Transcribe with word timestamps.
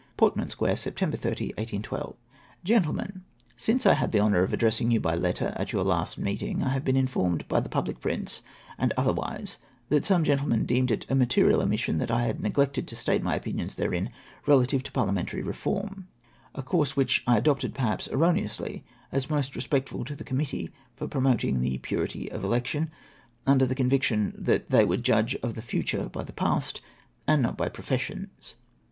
Portman 0.17 0.47
Square, 0.49 0.73
Sept. 0.73 0.97
30, 0.97 1.09
1812." 1.59 2.15
GrENTLEMEN,— 2.65 3.21
Since 3.67 3.85
I 3.85 3.93
had 3.93 4.11
the 4.11 4.19
honour 4.19 4.41
of 4.41 4.51
addressing 4.51 4.89
you, 4.89 4.99
by 4.99 5.13
letter, 5.13 5.53
at 5.57 5.71
your 5.71 5.83
last 5.83 6.17
meeting, 6.17 6.63
I 6.63 6.69
have 6.69 6.83
been 6.83 6.97
informed 6.97 7.47
by 7.47 7.59
the 7.59 7.69
public 7.69 7.99
prints 7.99 8.41
and 8.79 8.93
otherwise 8.97 9.59
that 9.89 10.03
some 10.03 10.23
gentlemen 10.23 10.65
deemed 10.65 10.89
it 10.89 11.05
a 11.07 11.13
material 11.13 11.61
omission 11.61 11.99
that 11.99 12.09
I 12.09 12.23
had 12.23 12.41
neglected 12.41 12.87
to 12.87 12.95
state 12.95 13.21
my 13.21 13.35
opinions 13.35 13.75
therein 13.75 14.09
relative 14.47 14.81
to 14.85 14.91
Parliamentary 14.91 15.43
Eeform,— 15.43 16.05
a 16.55 16.63
course 16.63 16.97
which 16.97 17.23
I 17.27 17.37
adopted, 17.37 17.75
perhaps 17.75 18.07
erroneously, 18.11 18.83
as 19.11 19.29
most 19.29 19.55
respectful 19.55 20.03
to 20.05 20.15
the 20.15 20.23
Committee 20.23 20.71
for 20.95 21.07
promoting 21.07 21.61
the 21.61 21.77
Purity 21.77 22.27
of 22.31 22.43
Election; 22.43 22.89
under 23.45 23.67
the 23.67 23.75
conviction 23.75 24.33
that 24.35 24.71
they 24.71 24.83
would 24.83 25.03
judge 25.05 25.35
of 25.43 25.53
the 25.53 25.61
future 25.61 26.09
by 26.09 26.23
the 26.23 26.33
past, 26.33 26.81
and 27.27 27.43
not 27.43 27.55
by 27.55 27.69
professions. 27.69 28.55